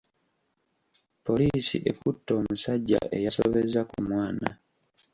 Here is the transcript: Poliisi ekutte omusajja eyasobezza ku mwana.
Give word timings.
Poliisi 1.25 1.77
ekutte 1.91 2.31
omusajja 2.39 2.99
eyasobezza 3.17 3.81
ku 3.89 3.97
mwana. 4.07 4.49